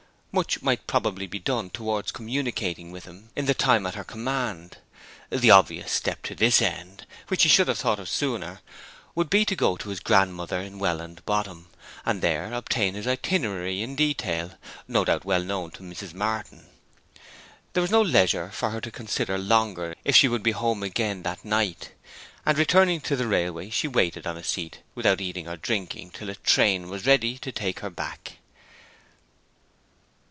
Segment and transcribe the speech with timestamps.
[0.33, 4.77] Much might probably be done towards communicating with him in the time at her command.
[5.29, 8.61] The obvious step to this end, which she should have thought of sooner,
[9.13, 11.67] would be to go to his grandmother in Welland Bottom,
[12.05, 14.53] and there obtain his itinerary in detail
[14.87, 16.13] no doubt well known to Mrs.
[16.13, 16.67] Martin.
[17.73, 21.23] There was no leisure for her to consider longer if she would be home again
[21.23, 21.91] that night;
[22.45, 26.29] and returning to the railway she waited on a seat without eating or drinking till
[26.29, 28.37] a train was ready to take her back.